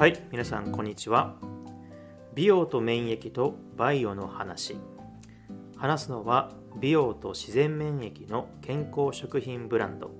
[0.00, 1.36] はい皆さんこんにちは。
[2.34, 4.78] 美容と免疫とバイオの話。
[5.76, 10.10] 話すのは美容と自然免疫の健康食品ブランド。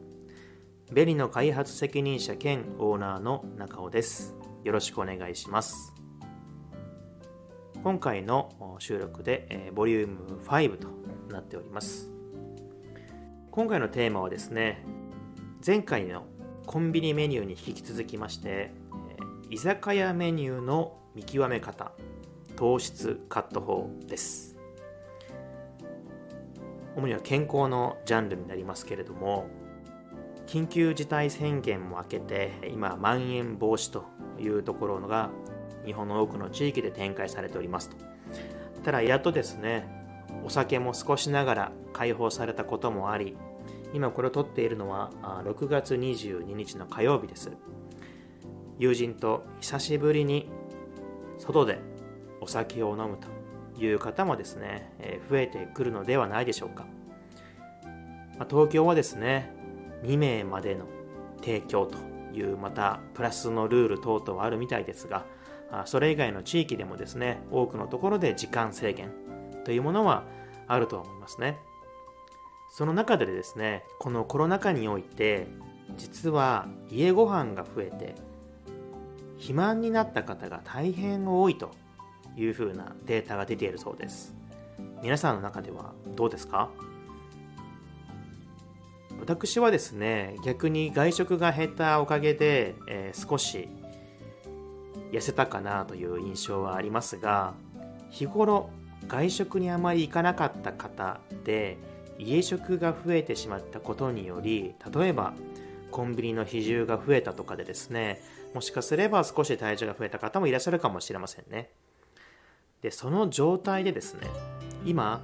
[0.93, 4.37] ベリの開発責任者兼オーナーの中尾です。
[4.65, 5.95] よろしくお願いします。
[7.83, 10.89] 今回の収録で、え、ボリューム5と
[11.31, 12.11] なっております。
[13.51, 14.85] 今回のテーマはですね
[15.67, 16.27] 前回の
[16.67, 18.79] コンビニメニューに引き続きまして、
[19.53, 21.91] 居酒屋メニューの見極め方
[22.55, 24.57] 糖質カット法です。
[26.95, 29.49] 主には健康のジャンルになりますけれども
[30.47, 34.05] 緊急事態宣言も明けて今まん延防止と
[34.39, 35.31] いうところが
[35.85, 37.97] 日本の多くの地域で展開されておりますと。
[38.85, 39.85] ただやっとですね
[40.45, 43.37] お酒も少しながら解放されたこともあり
[43.95, 45.11] 今これを撮っているのは
[45.45, 47.51] 6月22日の火曜日です。
[48.81, 50.49] 友人と久しぶりに
[51.39, 51.79] 外で
[52.41, 53.29] お酒を飲むと
[53.79, 56.87] いう方もですねえ増えてくるのではないでしょうか。
[58.39, 59.55] ま東京はですね
[60.03, 60.87] 2名までの
[61.43, 61.99] 提供と
[62.33, 65.27] いうまたプラスのルール等々はあるみたいですが
[65.85, 69.11] それ以外の地域でもですね多くのところで時間制限
[69.67, 70.25] というものは
[70.69, 71.59] あると思いますね。
[72.71, 75.49] その中でですねこのコロナ禍において
[75.99, 78.30] 実は家ご飯が増えて
[79.41, 81.73] 肥満になった方が大変多いと
[82.37, 84.35] いうふうなデータが出ているそうです。
[85.03, 86.71] 皆さんの中ではどうですか？
[89.19, 93.69] 私はですね逆に外食が減ったおかげで、えー、少し
[95.13, 97.53] 痩せたかなという印象はありますが
[98.09, 98.71] 日頃
[99.09, 101.77] 外食にあまり行かなかった方で
[102.19, 105.35] 家食が増えてしまったことにより例えば
[105.91, 108.23] コンビニの比重が増えたとかでですね
[108.55, 111.71] もしかすれば少し体重が増えた方もいらっしゃるかもしれませんね。
[112.83, 114.27] でその状態でですね
[114.85, 115.23] 今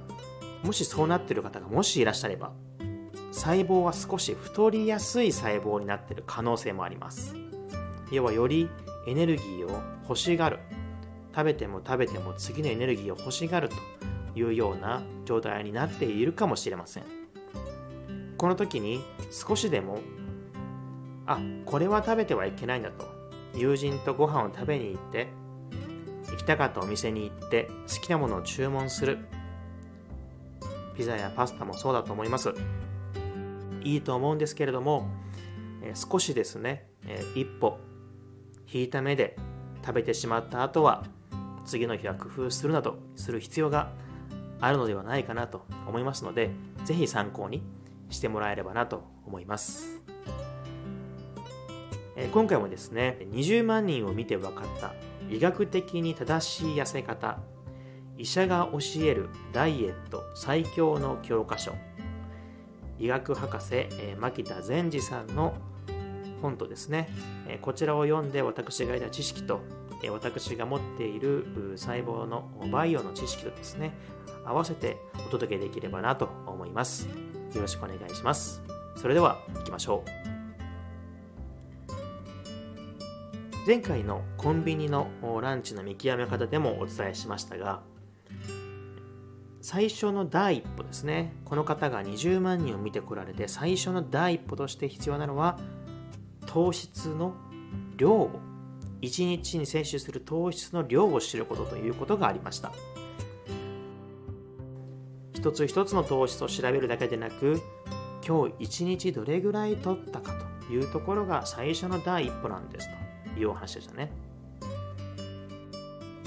[0.63, 2.51] もしそうなってる方がもしいらっしゃれば
[3.31, 7.35] 細胞は少し太りやすい細胞になってる可能性もあります。
[8.11, 8.69] 要はより
[9.07, 10.59] エネルギーを欲しがる。
[11.35, 13.75] 食べても食べても次のエネルギーを欲しがると
[14.35, 17.03] いうような状態になっているかもしれません。
[18.37, 19.99] この時に少しでも
[21.27, 23.05] あこれは食べてはいけないんだと
[23.53, 25.27] 友人とご飯を食べに行って
[26.31, 29.19] 行きたかったお店に行って好きなものを注文する
[30.95, 32.53] ピザやパスタもそうだと思います
[33.83, 35.07] いいと思うんですけれども、
[35.81, 37.77] え少しですね、え一歩
[38.69, 39.37] 引いた目で
[39.85, 41.05] 食べてしまった後は
[41.65, 43.93] 次の日は工夫するなどする必要が
[44.59, 46.49] あるのではないかなと思いますので
[46.83, 47.61] 是非参考に
[48.09, 49.96] してもらえればなと思います。
[52.33, 54.93] 今回もですね20万人を見て分かった
[55.29, 57.39] 医学的に正しい痩せ方
[58.17, 61.73] 医者が教えるダイエット最強の教科書
[62.99, 65.55] 医学博士牧田善治さんの
[66.41, 67.09] 本とですね、
[67.61, 69.61] こちらを読んで私が得た知識と、
[70.11, 71.45] 私が持っている
[71.75, 73.93] 細胞のバイオの知識とですね、
[74.45, 77.07] 合わせてお届けできればなと思います。
[77.53, 78.61] よろしくお願いします。
[78.95, 80.36] それでは行きましょう。
[83.67, 85.09] 前回のコンビニの
[85.41, 87.81] ランチの見極め方でもお伝えしましたが、
[89.61, 91.33] 最初の第一歩ですね。
[91.43, 95.59] この方が20万人を見てこられて、最初の第一歩として必要なのは、
[96.45, 97.35] 糖質の
[97.97, 98.39] 量を
[99.01, 102.71] 1日に摂取する糖質の量を知ることということがありました
[105.33, 107.61] 一つ一つの糖質を調べるだけでなく
[108.25, 110.33] 今日1日どれぐらい取ったか
[110.67, 113.06] というところが最初の第一歩なんですと
[113.37, 114.11] いうお話でしたね。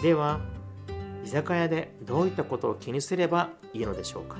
[0.00, 0.40] では
[1.24, 4.38] 居酒屋でどういったことを気にすればいいのでしょうか。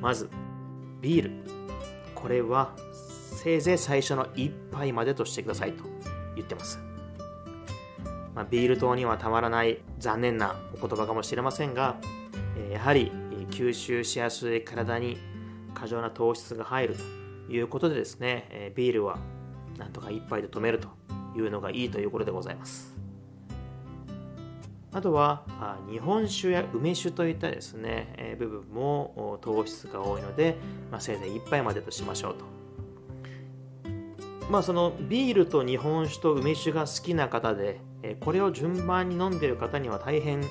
[0.00, 0.30] まず
[1.00, 1.30] ビール。
[2.14, 5.84] これはせいぜい最初の1杯までとしてくださいと
[6.36, 6.78] 言ってます。
[8.34, 11.96] まあ、ビール糖にはたまらない残念なお言葉かもしれませんが、
[12.70, 13.10] やはり
[13.50, 15.18] 吸収しやすい体に
[15.74, 16.96] 過剰な糖質が入る
[17.48, 19.18] ということでですね、ビールは
[19.80, 20.88] なんとか1杯で止めると
[21.36, 22.94] いうのがいいということでございます。
[24.92, 25.44] あとは
[25.88, 30.56] 日本酒や梅酒といったですね、え部分も糖質が多いので、
[30.90, 32.44] まあ、せいぜい1杯までとしましょうと
[34.50, 40.42] まあそのビールと日本酒と梅酒が好きな方で、えこれを順番に飲んでる方には大変、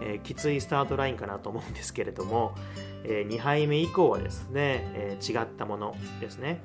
[0.00, 2.54] えきついスタートラインかなと思うんですけれども、
[3.02, 6.62] え2杯目以降はですね、え違ったものですね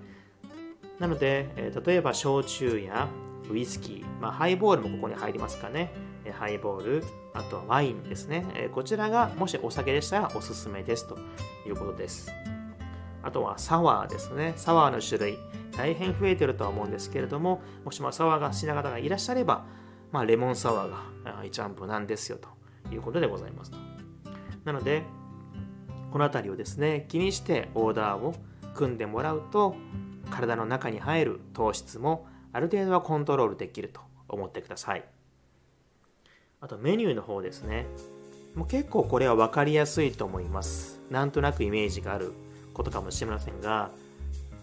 [0.99, 3.07] なので、え例えば焼酎や
[3.49, 5.91] ウイスキー、まあ、ハイボールもここに入りますかね。
[6.31, 7.03] ハイボール
[7.33, 8.69] あとはワインですね。
[8.73, 11.17] こちらがもしお酒でしたらおすすめですと
[11.67, 12.31] いうことです。
[13.21, 14.53] あとはサワーですね。
[14.55, 15.37] サワーの種類
[15.75, 19.65] 大変増えてるとは思うんですけれどももしもサワーが好きな方がいらっしゃれば、
[20.11, 22.49] まあ、レモンサワーが一番無難ですよと
[22.93, 23.71] いうことでございます
[24.63, 25.03] なので
[26.11, 28.35] この辺りをですね気にしてオーダーを
[28.75, 29.75] 組んでもらうと
[30.33, 35.03] 体の中に入る糖質もある程度はコントロールできると思ってください。
[36.61, 37.85] あとメニューの方ですね。
[38.55, 41.01] もう結構これは分かりやすいと思います。
[41.09, 42.33] なんとなくイメージがある
[42.73, 43.91] ことかもしれませんが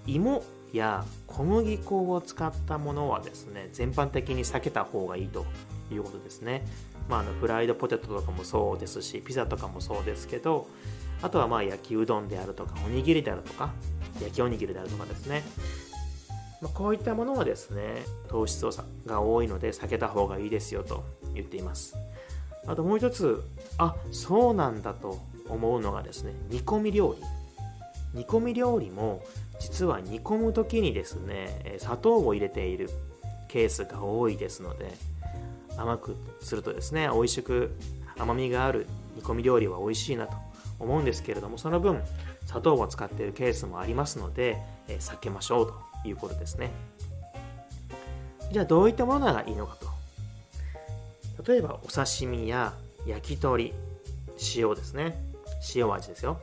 [0.06, 5.46] 芋や小麦粉を使ったものはですね全般的に避けた方がいいと
[5.90, 6.64] いうことですね、
[7.08, 10.68] まあ、あのフライドポテトとかもそうですしピザとかもそうですけど
[11.22, 13.72] あとはまあ焼きうどんであるとかおにぎりであるとか
[14.20, 15.42] 焼きおにぎりであるとかですね。
[16.60, 18.66] まこういったものはですね糖質
[19.06, 21.96] が多いので避けた方がいいですよと言っています。
[22.66, 23.42] あともう一つ
[23.78, 25.18] あそうなんだと
[25.48, 27.24] 思うのがですね煮込み料理。
[28.12, 29.22] 煮込み料理も
[29.60, 32.90] 実は煮込む時にですね砂糖を入れている
[33.48, 34.92] ケースが多いですので
[35.76, 37.76] 甘くするとですね美味しく
[38.18, 38.86] 甘みがある
[39.16, 40.36] 煮込み料理は美味しいなと
[40.80, 42.02] 思うんですけれどもその分
[42.46, 45.66] 砂糖を使っているケースもありますので、え避けましょう
[46.02, 46.70] ということですね。
[48.50, 49.86] じゃあどういったものがいいのかと。
[51.52, 52.74] 例えばお刺身や
[53.06, 53.72] 焼き鳥
[54.56, 55.16] 塩ですね。
[55.74, 56.40] 塩味ですよ。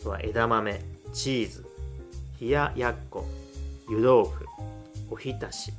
[0.00, 0.80] あとは枝豆
[1.12, 1.64] チーズ
[2.40, 3.24] 冷ややっこ
[3.88, 4.46] 湯豆腐
[5.10, 5.72] おひたし。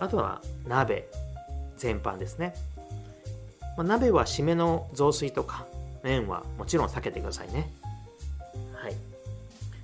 [0.00, 1.08] あとは鍋
[1.76, 2.54] 全般ですね、
[3.78, 5.64] まあ、鍋は締めの雑炊とか
[6.02, 7.70] 麺はもちろん避けてくださいね。
[8.74, 8.94] はい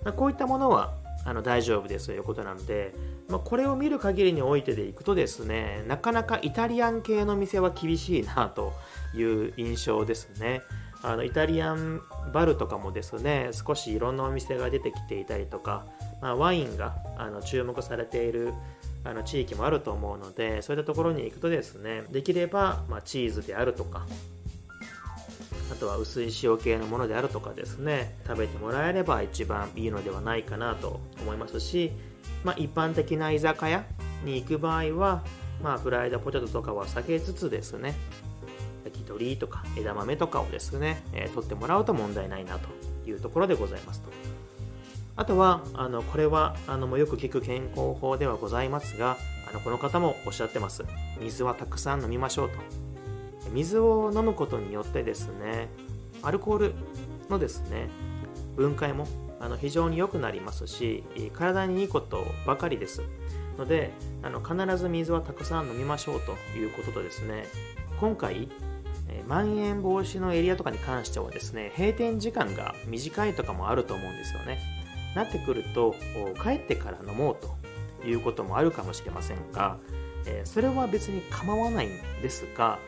[0.03, 0.93] まあ、こういったものは
[1.25, 2.93] あの大丈夫ですということなので、
[3.29, 8.73] まあ、これを見る限りにおいてでいくとですねなかなかイタリアン系の店は厳しいなと
[9.15, 10.63] いう印象ですね。
[11.05, 12.03] あのイタリアン
[12.33, 15.85] バルとかもですね少しいろんなお店が出てきていたりとか、
[16.21, 18.55] まあ、ワインがあの注目されている
[19.05, 24.07] あの地域もあると思うのでそういったところに行くとですねできれば、まあ、チーズであるとか
[25.71, 31.93] あとは薄い塩系のものであるとかですね食べてもらえれば一番いいのではないかなと思いますし、
[32.43, 33.85] まあ、一般的な居酒屋
[34.25, 35.23] に行く場合は、
[35.63, 37.95] まあ、フライドポテトとかは避けつつですね
[38.85, 42.69] 焼き鳥とか枝豆とかをですね、えー、取ってもらうと問題ないなと
[43.07, 44.34] いうところでございますと。
[45.17, 49.17] あとはあのこれはあのよく聞く健康法ではございますが
[49.49, 50.85] あのこの方もおっしゃってます。
[51.21, 52.59] 水はたくさん飲みましょうと。
[53.53, 55.69] 水を飲むことによってですね
[56.23, 56.75] アルコール
[57.31, 57.89] のですね
[58.57, 59.07] 分解も
[59.39, 63.03] あの非常に良くなりますし体にいいことばかりです。
[63.57, 63.93] ので
[64.25, 67.45] あの必ず水はたくさん飲みましょうということとですね
[68.01, 68.49] 今回
[69.29, 74.59] まん延防止のエリアとかに関してはですね閉店時間が短いとかもあると思うんですよね。
[75.15, 75.95] なってくると
[76.43, 77.37] 帰ってから飲もう
[78.03, 79.79] ということもあるかもしれませんが
[80.45, 81.91] それは別に構わないん
[82.23, 82.79] ですが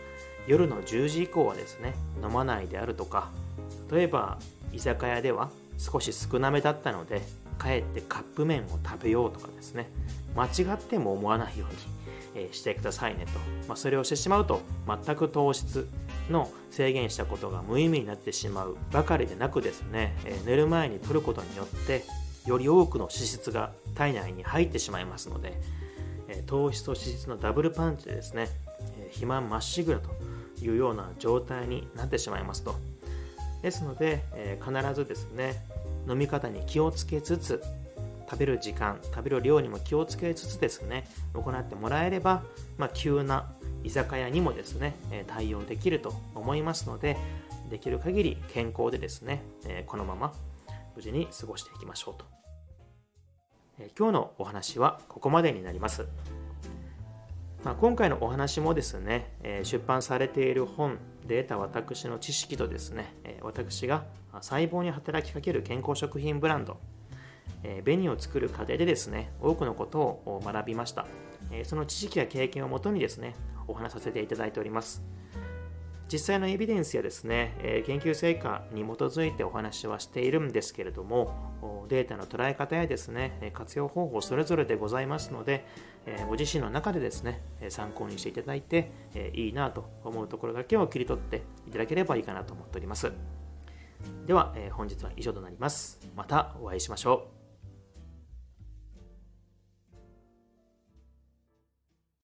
[0.47, 3.31] 夜の10時以降はですね飲まないであるとか
[3.91, 4.39] 例えば
[4.73, 7.23] 居酒屋では少し少なめだったので
[7.61, 9.91] 帰ってカップ麺を食べようとかですね
[10.37, 11.77] 間違っても思わないように、
[12.53, 13.33] してくださいねと、
[13.69, 15.89] まあ、それをしてしまうと全く糖質
[16.31, 22.05] の制限したことが無意味になってしまうばかりでなくですね、え寝る前に取ることによって
[22.47, 25.61] より多くの脂質が体内に入ってしまいますので、
[26.29, 28.49] え糖質と脂質のダブルパンチでですね、
[28.99, 30.11] え肥満まっしぐらと
[30.63, 32.75] いうような状態になってしまいますと。
[33.63, 35.65] ですので、え、必ずですね、
[36.09, 37.63] 飲み方に気をつけつつ、
[38.29, 42.43] 食べる時間、食べる量にも気をつけつつですね、行ってもらえれば、
[42.77, 43.53] まあ、急な
[43.85, 44.95] 居酒屋にもですね、
[45.27, 47.17] 対応できると思いますので、
[47.71, 49.43] できる限り健康でですね、
[49.87, 50.33] このまま
[50.95, 52.25] 無事に過ごしていきましょうと。
[53.99, 56.07] 今日のお話はここまでになります。
[57.65, 59.33] まあ、今回のお話もですね、
[59.65, 64.05] 出版されている本で得た私の知識とですね、私が
[64.41, 66.79] 細胞に働きかける健康食品ブランド、
[67.63, 71.07] え紅を作る過程でですね、多くのことを学びました。
[71.51, 73.35] えその知識や経験をもとにですね、
[73.69, 75.03] お話させていただいております。
[76.13, 85.67] 実際のエビデンスやですね、え研究成果に基づいてお話はしているんですけれども、データの捉え方やですね、活用方法それぞれでございますので、
[86.29, 88.93] ご自身の中でですね、参考にしていただいて、
[89.35, 93.11] いいなと思うところだけを切り取っていただければいいかなと思っております。
[94.27, 96.01] では、本日は以上となります。
[96.15, 97.36] またお会いしましょう。